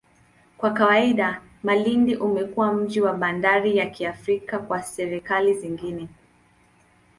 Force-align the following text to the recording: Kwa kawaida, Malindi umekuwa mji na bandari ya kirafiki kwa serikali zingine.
Kwa 0.57 0.71
kawaida, 0.73 1.41
Malindi 1.63 2.15
umekuwa 2.15 2.73
mji 2.73 2.99
na 2.99 3.13
bandari 3.13 3.77
ya 3.77 3.89
kirafiki 3.89 4.57
kwa 4.57 4.81
serikali 4.83 5.53
zingine. 5.53 6.07